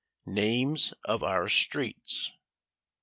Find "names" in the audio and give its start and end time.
0.25-0.95